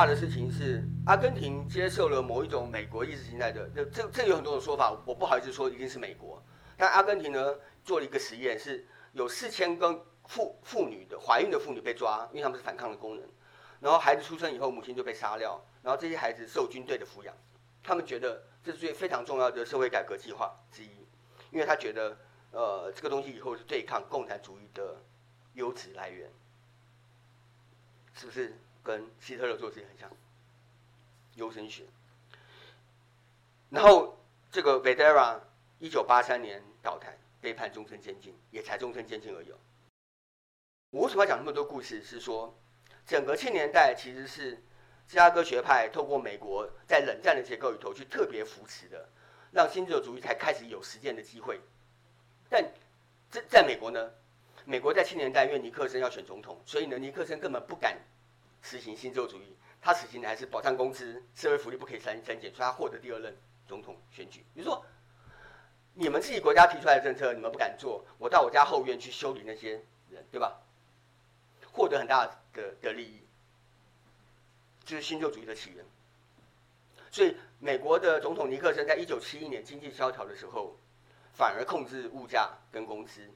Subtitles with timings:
[0.00, 6.42] 大的事情是，阿根廷接受了某一种美国意识形态的，这这有很多种说法，我不好意思说一定是美国。
[6.78, 7.54] 但阿根廷呢
[7.84, 13.28] 做了一个实验，是有四千个妇妇女的怀孕的妇女被抓，因为他们是反抗的工人，
[13.78, 17.36] 然后孩子出生以后，母亲就被杀掉，然后这些孩子受军队的抚养，
[17.82, 21.06] 他们觉得这是最非常重要的社会改革计划之一，
[21.50, 22.16] 因为他觉得
[22.52, 24.96] 呃这个东西以后是对抗共产主义的
[25.52, 26.30] 优质来源，
[28.14, 28.58] 是不是？
[28.82, 30.10] 跟希特勒做事情很像，
[31.34, 31.84] 优生学。
[33.68, 34.18] 然后
[34.50, 35.40] 这个 Videla
[35.78, 39.52] 一九八三年倒台，被判终身监禁，也才终身监禁而已。
[40.90, 42.02] 我为什么要讲那么多故事？
[42.02, 42.58] 是说，
[43.06, 44.56] 整个七年代其实是
[45.06, 49.08] 芝加哥学派透过美国在冷战的结构里头去特别扶持的，
[49.52, 51.60] 让新自由主义才开始有实践的机会。
[52.48, 52.64] 但
[53.30, 54.10] 在在美国呢，
[54.64, 57.96] 美国在七年代因为尼克森要选总统，所以呢尼克森根本不敢。
[58.62, 64.44] 实行新自由主义，他实行的还是保障工资、社会福利不可以删删减，所以他获得第二任总统选举。
[64.54, 64.84] 比如说，
[65.94, 70.60] 你们自己国家提出来的政策，你们不敢做，我到我家后院去修理那些人，对吧？
[71.72, 73.20] 获得很大的的利益，
[74.84, 75.84] 就是新自由主义的起源。
[77.10, 80.76] 所以，美国的总统尼克森在一九七一年经济萧条的时候，
[81.32, 83.30] 反而控制物价跟工资，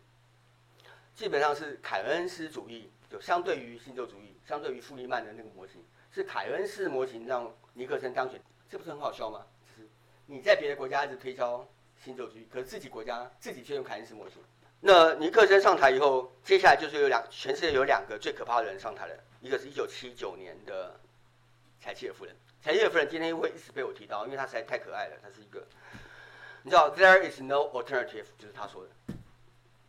[1.15, 2.91] 基本上是凯恩斯主义。
[3.11, 9.47] 就相对于新旧主义，相对于富利曼的那个模型，是凯恩斯模型让尼克森当选，这不是很好笑吗？
[9.65, 9.89] 就是
[10.27, 11.65] 你在别的国家一直推销
[12.03, 14.39] 新自由主义，可是自己国家自己却用凯恩斯模型。
[14.81, 20.99] 那尼克森上台以后，接下来就是有两，全世界有两个最可怕的人上台了，一个是一九七九年的
[21.81, 22.35] 柴契尔夫人。
[22.65, 25.65] 柴契尔夫人今天会一直被我提到，因为她实在太可爱了，她是一个，
[26.65, 28.91] 你知道，There is no alternative，就是她说的。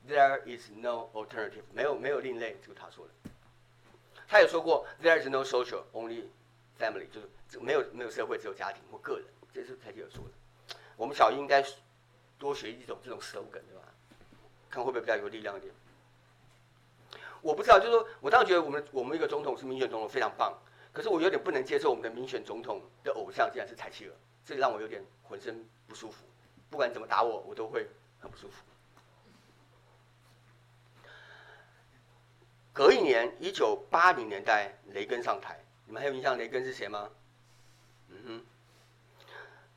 [0.08, 3.32] There is no alternative，没有没有另类，这个他说的。
[4.28, 6.26] 他有说过，There is no social, only
[6.80, 10.76] family，就是没有没有社会，只有家庭或个人，这是柴契尔说的。
[10.96, 11.64] 我们小英应该
[12.38, 13.84] 多学一种这种 slogan，对吧？
[14.70, 15.74] 看会不会比较有力量一点。
[17.42, 20.56] 我不知道，就是说我当然觉得我们我们一个总统是民选总统非常棒，
[20.92, 24.12] 可是我有点不能接受我们的民选总统的偶像竟然是柴契尔，
[24.46, 26.26] 这让我有点浑身不舒服。
[26.70, 27.88] 不管怎么打我，我都会
[28.20, 28.64] 很不舒服。
[32.76, 37.10] 隔一年，一九八零年代，雷根上台，你们还有印象雷根是谁吗？
[38.10, 38.46] 嗯哼，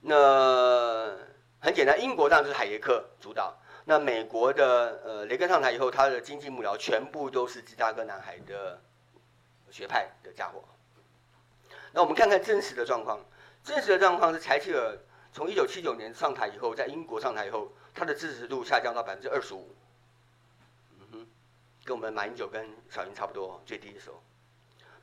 [0.01, 1.17] 那
[1.61, 3.57] 很简单，英国当然是海耶克主导。
[3.85, 8.81] 那美国的呃，雷根上台以后，他的经济幕僚全部都是芝加哥男孩的
[9.71, 10.65] 学派的家伙。
[11.93, 13.21] 那我们看看真实的状况，
[13.63, 14.99] 真实的状况是柴契尔
[15.33, 19.73] 从一九七九年上台以后，在英国上台以后，他的支持度下降到百分之二十五。
[21.89, 24.23] 跟我们马英九跟小英差不多，最低的时候，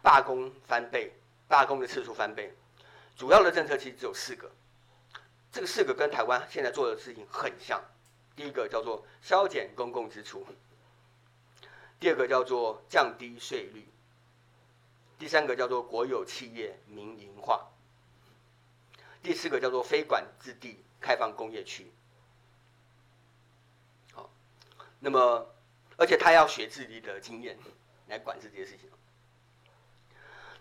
[0.03, 1.11] 罢工翻倍，
[1.47, 2.53] 罢工的次数翻倍，
[3.17, 4.51] 主要的政策其实只有四个，
[5.51, 7.83] 这个四个跟台湾现在做的事情很像。
[8.35, 10.45] 第一个叫做削减公共支出，
[11.99, 13.87] 第二个叫做降低税率，
[15.17, 17.65] 第三个叫做国有企业民营化，
[19.23, 21.91] 第四个叫做非管制地开放工业区。
[24.13, 24.29] 好，
[24.99, 25.54] 那么。
[25.97, 27.57] 而且他要学自己的经验
[28.07, 28.89] 来管制这些事情。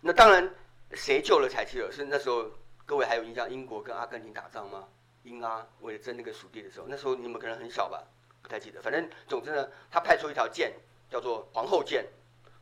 [0.01, 0.55] 那当然，
[0.93, 1.91] 谁救了柴契尔？
[1.91, 2.51] 是那时候
[2.85, 4.87] 各位还有印象，英国跟阿根廷打仗吗？
[5.23, 8.05] 英阿为了争那个属地的时候，那时候你们可能很小吧，
[8.43, 8.83] 不太记得。
[8.83, 10.75] 反正总之呢，他派出一条舰，
[11.09, 12.07] 叫做皇后舰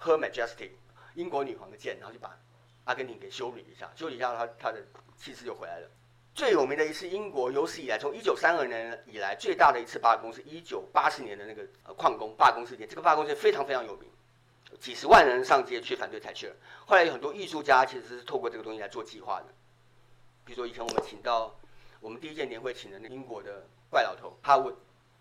[0.00, 0.70] ，Her Majesty，
[1.14, 2.38] 英国女皇的舰，然后就把
[2.84, 4.80] 阿根廷给修理一下，修理一下他他的
[5.16, 5.90] 气势就回来了。
[6.34, 12.88] 最有名的一次英国有史以来，从一九三二年以来最大的一次罢工，是一九八四年的那个呃矿工罢工事件。
[12.88, 14.10] 这个罢工事件非常非常有名，
[14.80, 16.52] 几十万人上街去反对柴契尔。
[16.86, 19.46] 后来有很多艺术家其实是透过这个东西来做计划的，
[20.42, 21.54] 比如说以前我们请到
[22.00, 24.74] 我们第一届年会请的那英国的怪老头哈文，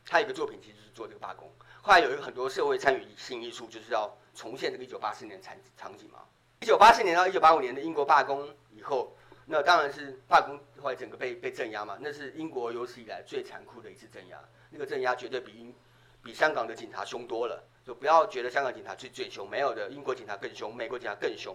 [0.06, 1.52] 他有一个作品其实是做这个罢工。
[1.82, 6.20] 后来有一个很多社会参与性艺术，就是要重现这个一九八四年场场景嘛。
[6.62, 9.14] 一九八四年到一九八五年的英国罢工以后。
[9.52, 11.98] 那当然是罢工，后来整个被被镇压嘛。
[12.00, 15.76] 那是英国有史以来最残酷的一次镇压，那个镇压绝对比英
[16.24, 17.62] 比香港的警察凶多了。
[17.86, 21.54] 就不要觉得香港警察最最凶，没有的，英国警察更凶，美国警察更凶。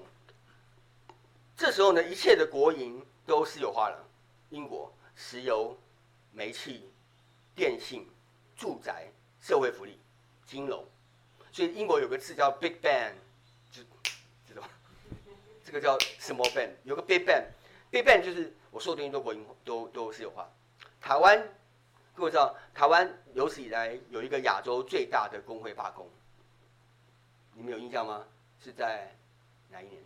[1.57, 4.05] 这时候呢，一切的国营都私有化了，
[4.51, 5.75] 英国石油、
[6.33, 6.91] 煤气、
[7.55, 8.07] 电信、
[8.55, 9.07] 住宅、
[9.41, 9.99] 社会福利、
[10.45, 10.85] 金融，
[11.51, 13.13] 所以英国有个字叫 Big Bang，
[13.71, 13.83] 就
[14.47, 14.69] 知道吗？
[15.65, 17.45] 这个叫 Small Bang，有个 Big Bang。
[17.91, 20.49] Big Bang 就是我说的东西都国营都都私有化。
[21.01, 21.43] 台湾
[22.15, 26.09] 各位知道，台湾有史以来有一个亚洲最大的工会罢工，
[27.55, 28.25] 你们有印象吗？
[28.59, 29.15] 是在
[29.71, 30.03] 哪一年？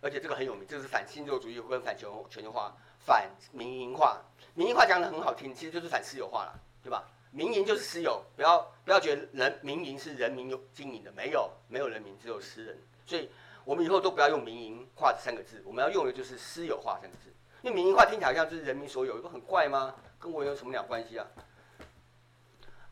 [0.00, 4.20] 而且这个很有名，这是反新自由主义跟反全全球化、反民营化。
[4.54, 7.04] 民营化讲得很好听，其实就是反私有化了，对吧？
[7.30, 12.78] 民营就是私有，不要不要觉得人民营是人民有经营的，没有没有人民，只有私人。
[13.04, 13.28] 所以
[13.66, 17.34] 我们以后都不要用民营化这三个字，我们要用的就是私有化三个字。
[17.62, 19.92] 因为民营化听起来好像就是人民所有，不很怪吗？
[20.20, 21.26] 跟我有什么鸟关系啊？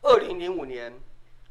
[0.01, 0.93] 二零零五年，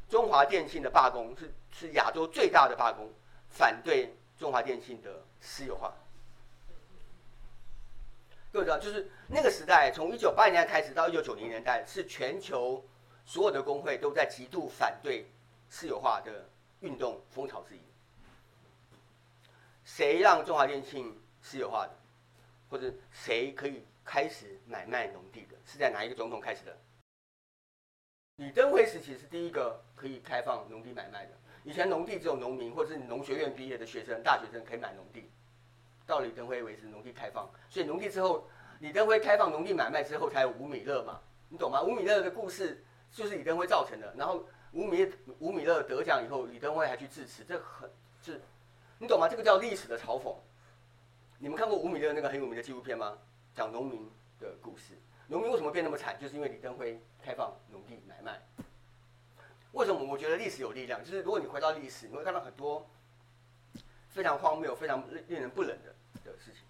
[0.07, 3.11] 中华电信的罢工是是亚洲最大的罢工，
[3.49, 5.91] 反对中华电信的私有化。
[8.53, 12.85] 各位知道，就是那个时代，从一九八零年代开始到一九九零年代，是全球
[13.25, 15.25] 所有的工会都在极度反对
[15.67, 16.47] 私有化的
[16.81, 17.79] 运动风潮之一。
[19.85, 21.93] 谁让中华电信私有化的，
[22.69, 26.77] 或者谁可以开始买卖农地的，是在哪一个总统开始的？
[28.37, 31.31] 李登辉时期是第一个可以开放农地买卖的。
[31.63, 35.29] 以前农地只有农民或者是农学院毕业的学生、大学生可以买农地。
[36.05, 38.47] 到李登辉为止，农地开放，所以农地之后，
[38.79, 41.81] 李登辉开放农地买卖之后，才有吴米勒嘛，你懂吗？
[41.81, 44.13] 吴米勒的故事就是李登辉造成的。
[44.15, 47.89] 然后吴米吴米勒得奖以后，李登辉还去致辞，这很
[48.21, 48.39] 是，
[48.97, 49.27] 你懂吗？
[49.27, 50.33] 这个叫历史的嘲讽。
[51.37, 53.17] 你们看过吴米勒那个很有名的纪录片吗？
[53.53, 54.09] 讲农民
[54.39, 54.93] 的故事。
[55.27, 56.17] 农民为什么变那么惨？
[56.19, 58.41] 就是因为李登辉开放农地买卖。
[59.73, 60.01] 为什么？
[60.01, 62.89] 我觉得历史有力量，就是如果你回到历史，你会看到很多
[64.07, 65.93] 非常荒谬、非常令人不忍的
[66.23, 66.61] 的事情。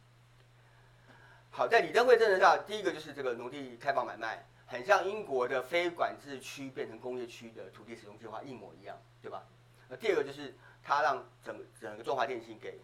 [1.52, 9.44] 好，在李登辉政治下，第一个就是这个农地开放买卖，很像英国的非管制区变成工业区的土地使用计划一模一样，对吧？
[9.88, 10.56] 那第二个就是
[10.86, 12.80] 他让整整个中华电信给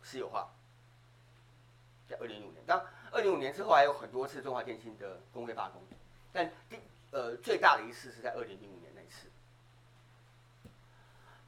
[0.00, 0.48] 私有化，
[2.08, 2.64] 在二零零五年。
[2.64, 2.80] 当
[3.10, 5.82] 二零零五年之后还有很多次中华电信的工会罢工，
[6.32, 6.78] 但第
[7.10, 9.26] 呃最大的一次是在二零零五年那一次。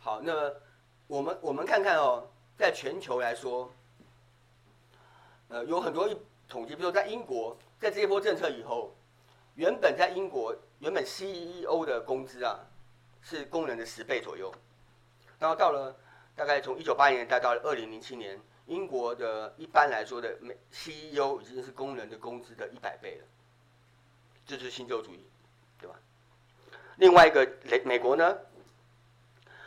[0.01, 0.53] 好，那
[1.07, 2.29] 我们我们看看哦，
[2.59, 3.73] 在全球来说。
[5.49, 6.17] 呃，有很多一
[6.49, 8.91] 统计，比如说在英国，在这一波政策以后，
[9.55, 12.59] 原本在英国原本 CEO 的工资啊，
[13.21, 14.51] 是工人的十倍左右，
[15.43, 15.93] 然后到了
[16.37, 23.27] 大概从一九八零年代到了二零零七年，英国的一般来说的每 CEO 已经是工人的工资的一百倍了，
[24.47, 25.27] 这就是新旧主义，
[25.81, 25.97] 对吧？
[26.99, 28.39] 另外一个雷美国呢，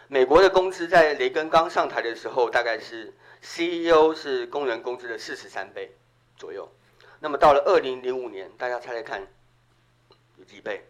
[0.07, 3.13] 美国的工资在雷根刚上台的时候大概是。
[3.47, 5.95] CEO 是工人工资的四十三倍
[6.35, 6.67] 左右，
[7.19, 9.21] 那么到了二零零五年，大家猜猜看
[10.37, 10.83] 有几倍？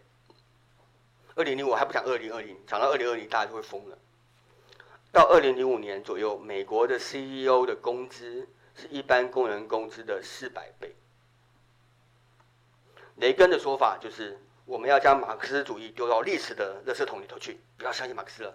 [1.34, 3.98] 二零零五还不讲二零二零，讲到二零二零大家就会疯了。
[5.16, 10.94] 到二零零五年左右，美国的 CEO 的工资是一般工人工资的四百倍。
[13.14, 18.54] 雷根的说法就是，我们要将马克思主义丢到历史的垃圾桶里头去，不要相信马克思了。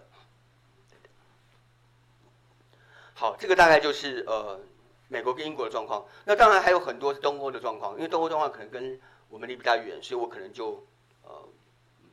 [3.12, 4.60] 好，这个大概就是呃，
[5.08, 6.06] 美国跟英国的状况。
[6.24, 10.86] 那当然还有很多是东欧的状况，因为东欧状况可能跟我们离比较远，所以我可能就
[11.24, 11.32] 呃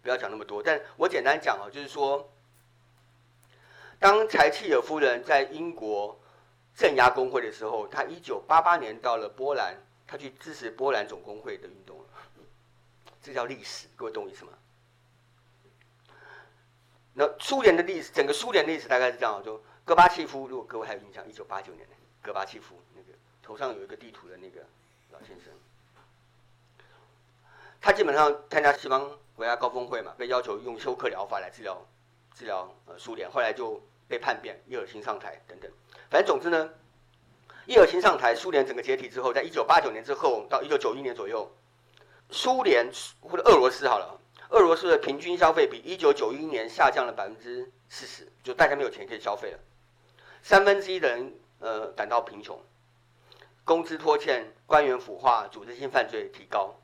[0.01, 0.63] 不要讲那么多。
[0.63, 2.27] 但我简单讲啊，就是说，
[3.99, 6.17] 当柴契尔夫人在英国
[6.75, 9.75] 镇压工会的时候，她一九八八年到了波兰，
[10.07, 12.03] 她去支持波兰总工会的运动。
[13.21, 14.51] 这叫历史，各位懂我意思吗？
[17.13, 19.61] 那苏联的历史，整个苏联历史大概是这样，就。
[19.85, 23.07] 戈巴契夫，如果各位还有印象，一九八九年的戈巴契夫那个
[23.41, 24.63] 头上有一个地图的那个
[25.09, 25.51] 老先生，
[27.81, 31.83] 他基本上参加西方国家高峰会嘛，被要求用休克疗法来治疗
[32.35, 35.71] 治疗呃苏联，后来就被叛变，叶尔钦上台等等。
[36.09, 36.69] 反正总之呢，
[37.67, 41.49] 叶尔钦上台，苏联整个解体之后，在一九八九年之后到一九九一年左右，
[42.31, 42.89] 苏联
[43.21, 49.59] 或者俄罗斯好了，俄罗斯的平均消费比一九九一年下降了百分之四十，就大家没有钱可以消费了。
[50.41, 52.59] 三分之一的人，呃，感到贫穷，
[53.63, 56.75] 工资拖欠，官员腐化，组织性犯罪提高。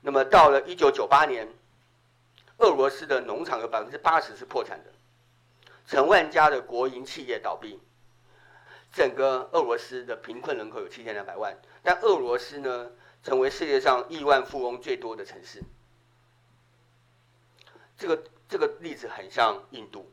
[0.00, 1.48] 那么到了一九九八年，
[2.58, 4.90] 俄罗斯的农场有百分之八十是破产的，
[5.86, 7.80] 成万家的国营企业倒闭，
[8.92, 12.90] 整个俄罗斯的贫困人口有七千两百万，但俄罗斯呢，
[13.22, 15.62] 成为世界上亿万富翁最多的城市。
[17.96, 20.10] 这个这个例子很像印度。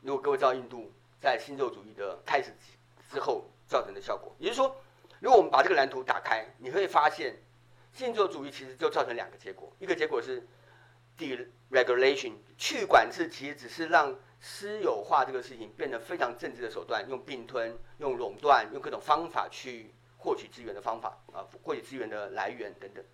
[0.00, 2.52] 如果各位知道印度在新自由主义的开始
[3.10, 4.76] 之后造成的效果，也就是说，
[5.20, 7.36] 如果我们把这个蓝图打开，你会发现，
[7.92, 10.46] 新自由主义其实就造成两个结果：一个结果是
[11.18, 23.04] deregulation 去管制，其实只是让私有化这个事情变得非常政治的手段，用并吞、用垄断、用各种方法去获取资源的方法啊，获取资源的来源等等。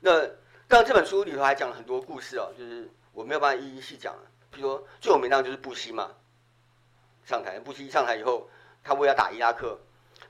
[0.00, 0.26] 那
[0.66, 4.14] 当然这本书里头还讲了很多故事哦，就是我没有办法一一细讲。
[4.50, 6.10] 比如说最有名的就是布希嘛，
[7.24, 8.50] 上台，布希上台以后，
[8.82, 9.78] 他为了打伊拉克，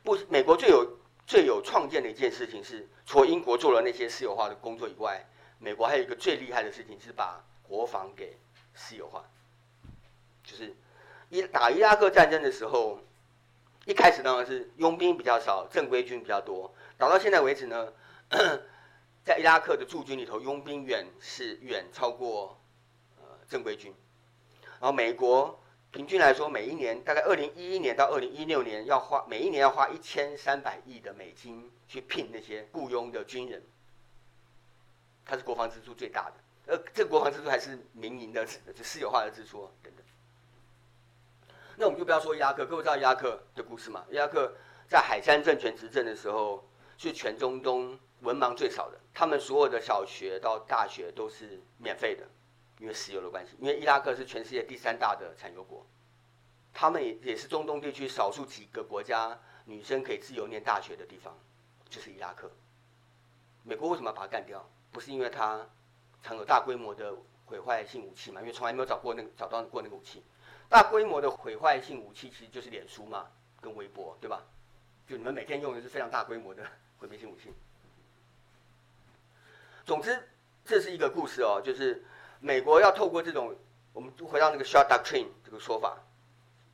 [0.04, 0.86] 布美国最有
[1.26, 5.26] 最有创建的一件事情是，除了英国做了那些私有化的工作以外，
[5.62, 8.36] 美国还有一个最厉害的事情是把国防给
[8.74, 9.24] 私有化，
[10.42, 10.74] 就是
[11.28, 12.98] 伊打伊拉克战争的时候，
[13.86, 17.92] 一开始当然是佣兵比较少，正规军比较多，打到现在为止呢，
[19.24, 22.60] 在伊拉克的驻军里头，佣兵远是远超过
[23.20, 23.94] 呃正规军，
[24.80, 25.58] 然后美国。
[25.92, 33.62] 平均来说，每一年大概二零一一年到二零一六年要花每一年要花一千三百亿的美金去聘那些雇佣的军人，
[35.24, 36.34] 它是国防支出最大的。
[36.66, 38.46] 呃，这个国防支出还是民营的、
[38.82, 40.04] 私有化的支出等等。
[41.76, 44.04] 那我们就不要说伊拉克，各位知道伊拉克的故事吗？
[44.10, 44.54] 伊拉克
[44.88, 52.26] 在海珊政权执政的时候，是全中东文盲最少的，他们所有的小学到大学都是免费的。
[52.78, 55.86] 因为石油的关系，因为伊拉克是全世界第三大的产油国，
[56.72, 61.38] 他们也也是中东地区少数几个国家女生可以自由念大学的地方，
[61.88, 62.50] 就是伊拉克。
[63.62, 64.68] 美国为什么要把它干掉？
[64.92, 65.66] 不是因为它
[66.22, 67.12] 藏有大规模的
[67.46, 68.40] 毁坏性武器嘛？
[68.40, 70.22] 因为从来没有找过那个找到过那个武器。
[70.68, 73.26] 大规模的毁坏性武器其实就是脸书嘛，
[73.60, 74.44] 跟微博，对吧？
[75.08, 76.62] 就你们每天用的是非常大规模的
[76.98, 77.52] 毁灭性武器。
[79.84, 80.28] 总之，
[80.64, 82.04] 这是一个故事哦，就是。
[82.44, 83.54] 美国要透过这种，
[83.92, 85.96] 我们回到那个 shot doctrine 这个说法，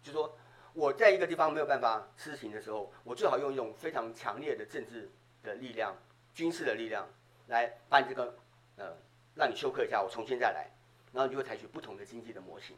[0.03, 0.35] 就说
[0.73, 5.11] 我在一个地方没有办法施行的时候，我最好用一种非常强烈的政治
[5.43, 5.95] 的力量、
[6.33, 7.07] 军事的力量
[7.49, 8.35] 来把你这个
[8.77, 8.97] 呃
[9.35, 10.71] 让你休克一下，我重新再来，
[11.13, 12.77] 然后你就会采取不同的经济的模型。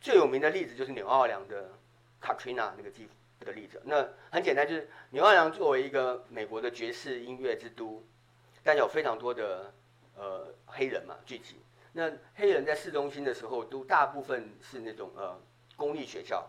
[0.00, 1.70] 最有名的例子就是纽奥良的
[2.20, 3.08] Katrina 那个地
[3.40, 3.80] 的例子。
[3.84, 8.04] 那很简单，就是纽奥良作为一个美国的爵士音乐之都，
[8.62, 9.72] 但有非常多的
[10.16, 11.56] 呃黑人嘛聚集。
[11.92, 15.38] 那黑人在市中心的时候，都大部分是那种呃
[15.76, 16.48] 公立学校，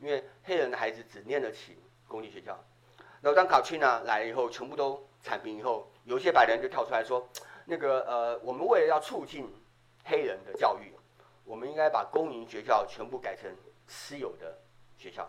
[0.00, 1.76] 因为黑人的孩子只念得起
[2.06, 2.58] 公立学校。
[3.20, 7.28] 然后当卡翠娜来了以后，全部都铲平以后，有些白人就跳出来说，
[7.66, 9.52] 那个呃，我们为了要促进
[10.04, 10.92] 黑人的教育，
[11.44, 13.52] 我们应该把公营学校全部改成
[13.88, 14.56] 私有的
[14.96, 15.28] 学校，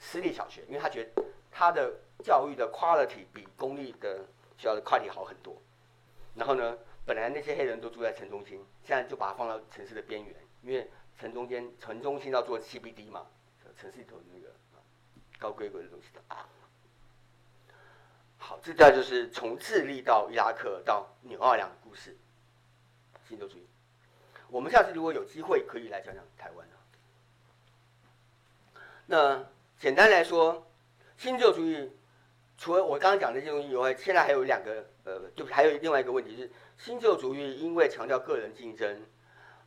[0.00, 1.22] 私立小学，因为他觉得
[1.52, 1.94] 他的
[2.24, 4.18] 教育的 quality 比公立的
[4.56, 5.56] 学校的 quality 好很多。
[6.34, 13.24] 然后呢，本来那些黑人都住在城中心，现在就把它放到城市的边缘，因为城中间、城中心要做 CBD 嘛，
[13.80, 14.52] 城市里头那个
[15.38, 16.20] 高规格的东西的。
[18.48, 22.16] 好，这段就是从智利到伊拉克到纽奥良的故事。
[23.28, 23.66] 新洲主义，
[24.48, 26.66] 我们下次如果有机会可以来讲讲台湾。
[29.04, 29.44] 那
[29.78, 30.66] 简单来说，
[31.18, 31.92] 新自由主义
[32.56, 36.50] 除了我刚刚讲的这些东西以外，现在还有两个，呃，就还有另外一个问题是。
[36.78, 39.04] 新自由主义因为强调个人竞争，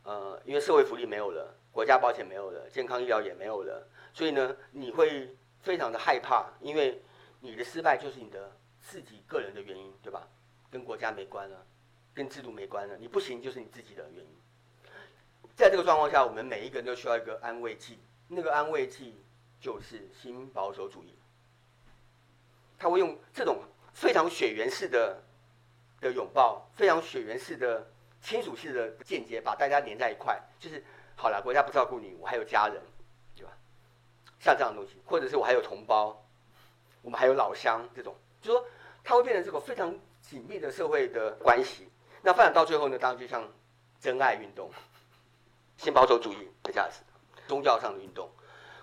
[0.01, 7.00] 呃，因为社会福利没有了，国家保险没有了，健康医疗也没有了，所以呢，你会非常的害怕，因为
[7.41, 10.27] 你的失败就是你的自己个人的原因，对吧？
[10.69, 11.65] 跟国家没关了，
[12.13, 14.31] 跟制度没关了，你不行就是你自己的原因。
[15.55, 19.21] 在这个状况下，我们每一个人都需要一个安慰剂，那个安慰剂
[19.59, 21.15] 就是新保守主义，
[22.77, 25.23] 他会用这种非常血缘式的。
[26.01, 27.88] 的拥抱，非常血缘式的、
[28.23, 30.83] 亲属式的间接，把大家连在一块，就是
[31.15, 31.39] 好了。
[31.39, 32.81] 国家不照顾你，我还有家人，
[33.35, 33.51] 对吧？
[34.39, 36.25] 像这样的东西，或者是我还有同胞，
[37.03, 38.65] 我们还有老乡，这种，就说
[39.03, 41.88] 它会变成这个非常紧密的社会的关系。
[42.21, 43.48] 那发展到最后呢，当然就像
[44.00, 44.69] 真爱运动、
[45.77, 47.00] 新保守主义的价值、
[47.48, 48.29] 宗教上的运动。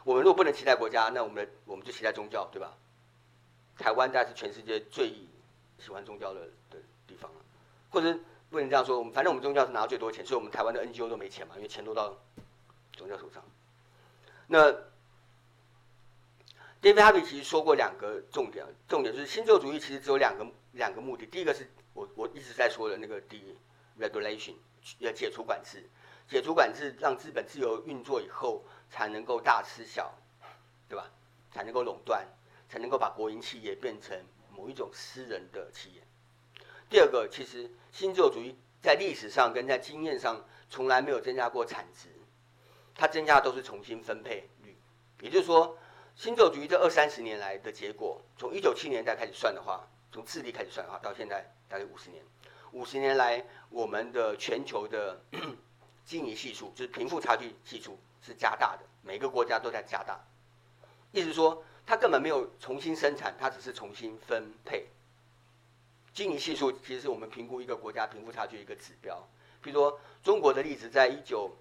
[0.05, 2.73] 我们如果不能期待国家，那我们我们就期待宗教，对吧？
[3.77, 5.13] 台湾大概是全世界最
[5.79, 6.79] 喜欢宗教的的。
[7.09, 7.41] 地方了，
[7.89, 8.15] 或者
[8.51, 12.15] 不能这样说，我们反正我们宗教是拿最多钱，所以我们台湾的 NGO 都没钱嘛，因为钱都到
[12.93, 13.43] 宗教手上。
[14.47, 14.71] 那
[16.81, 24.55] David Harvey 其实说过两个重点，重点就是新自由主义其实只有两个两个目的，第一个是我我一直在说的那个 deregulation，
[24.99, 25.89] 要解除管制，
[26.29, 30.15] 解除管制让资本自由运作以后，才能够大吃小，
[30.89, 31.11] 对吧？
[31.51, 32.25] 才能够垄断，
[32.69, 34.17] 才能够把国营企业变成
[34.55, 36.03] 某一种私人的企业。
[36.89, 42.09] 第二个，其实新自由主义在历史上跟在经验上从来没有增加过产值，
[42.95, 44.77] 它增加的都是重新分配率。
[45.21, 45.77] 也就是说，
[46.19, 52.21] 新自由主义这二三十年来的结果，从一九七年代开始算的话，从智利开始算的话，到现在大概五十年，
[52.73, 55.23] 五十年来我们的全球的
[56.05, 60.19] 经济系数，就是贫富差距系数是加大的，每个国家都在加大。
[61.13, 64.89] 意思说，它根本没有重新生产，它只是重新分配。
[66.13, 69.25] 经济系数其实是我们评估一个国家贫富差距一个指标。
[69.63, 71.57] 比如说中国的例子，在一九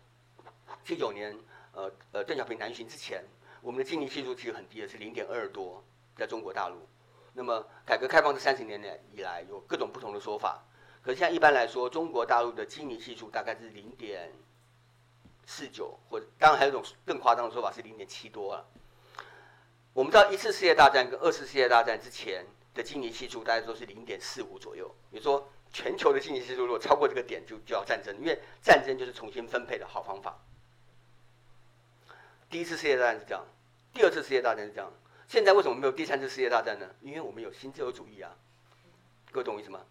[0.84, 1.38] 七九年，
[1.74, 3.24] 呃呃邓小平南巡之前，
[3.62, 5.84] 我们的经济系数其实很低的，是零点二多，
[6.16, 6.88] 在中国大陆。
[7.34, 10.64] 那么改革开放这三十年来以来，有各种不同的说法。
[11.02, 14.32] 可是现在一般来说，中国大陆的基尼系数大概是零点
[15.46, 18.66] 四九，或者当然还有一种更夸张的说法是零点七多了。
[19.94, 24.94] 我们知道一次世界大战跟二次世界大战之前的基尼系数大概都是零点四五左右。
[25.12, 30.38] 也就说，全球的基尼系数如果超过这个点，就就要战争，因为战争就是重新分配的好方法。
[32.50, 33.44] 第一次世界大战是这样，
[33.94, 34.92] 第二次世界大战是这样。
[35.28, 36.88] 现在为什么没有第三次世界大战呢？
[37.02, 38.32] 因为我们有新自由主义啊，
[39.32, 39.82] 各位懂我意思吗？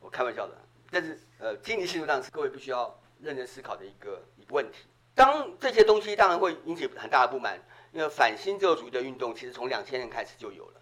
[0.00, 0.54] 我开玩笑的，
[0.90, 4.80] 但是呃，经济系数上是各位必须要认真思考的一个一个问题。
[5.14, 7.58] 当这些东西当然会引起很大的不满，
[7.92, 10.80] 因为反新自由主义的运动其实从两千年开始就有了，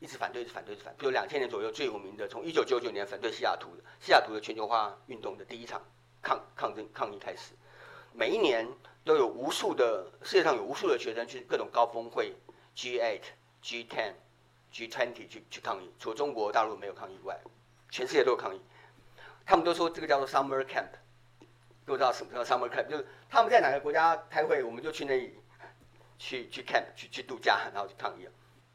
[0.00, 0.98] 一直反对，一直反对，一直反对。
[0.98, 5.80] 比如两千年左右最有名的，从一九九九年反对西雅图的西雅图的全球化运动的第一场
[6.20, 7.52] 抗抗争抗议开始，
[8.14, 8.66] 每一年。
[9.04, 12.32] 都有无数的世界上有无数的学生去各种高峰会
[12.76, 13.20] ，G8、
[13.60, 14.12] G10、
[14.72, 17.36] G20 去去抗议，除了中国大陆没有抗议外，
[17.90, 18.60] 全世界都有抗议。
[19.44, 20.90] 他们都说这个叫做 Summer Camp，
[21.84, 25.34] 都知道什么叫 Summer Camp，就是他们在哪个国家开会，我们就去那里
[26.16, 28.28] 去去 camp 去去度假，然后去抗议。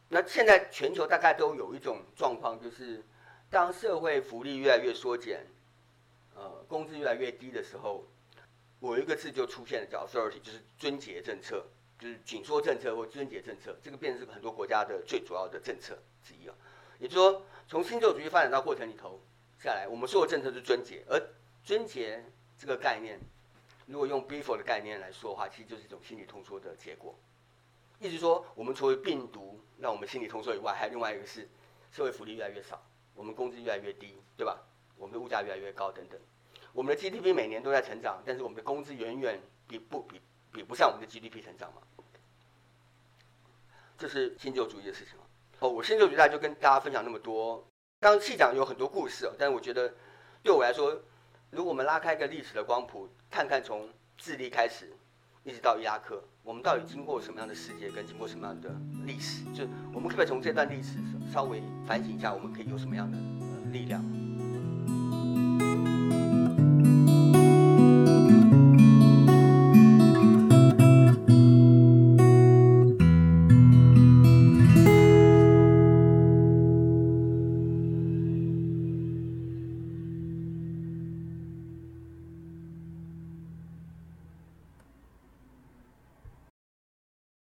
[0.09, 3.01] 那现在全球大概都有一种状况，就是
[3.49, 5.47] 当社会福利越来越缩减，
[6.35, 8.05] 呃，工资越来越低的时候。
[8.79, 11.65] 我一个字就出现了，叫 austerity，就是尊节政策，
[11.97, 16.55] 就是紧缩政策或尊节政策，这个变成是很多国家的最主要的政策之一啊。
[16.99, 19.19] 也就是说，从新自主义发展到过程里头
[19.59, 21.19] 下来，我们所有政策是尊节，而
[21.63, 22.23] 尊节
[22.57, 23.19] 这个概念，
[23.87, 27.15] 如果用 Biffle 的概念来说的话，其实就是一种心理通缩的结果。
[27.99, 31.49] 意思说，我们除了病毒让我们心理通缩以外，还有另外一个是
[31.91, 32.79] 社会福利越来越少，
[33.15, 34.63] 我们工资越来越低，对吧？
[34.97, 36.19] 我们的物价越来越高等等。
[36.77, 41.81] 我们的 GDP 每年都在成长，但是我们的工资远远比不比比不上我们的 GDP 成长嘛？
[43.97, 45.15] 这是新旧主义的事情
[45.57, 47.65] 哦，我新旧主义就跟大家分享那么多。
[47.99, 49.91] 刚刚细讲有很多故事哦，但是我觉得
[50.43, 51.01] 对我来说，
[51.49, 54.93] 如果我们拉开一个历史的光谱，看看从智利开始
[55.43, 58.69] 一直到伊拉克，我们到底经过什么样的世界，跟经过什么样的
[59.03, 59.43] 历史？
[59.51, 60.99] 就我们可不可以从这段历史
[61.33, 63.17] 稍微反省一下，我们可以有什么样的
[63.71, 64.26] 力量？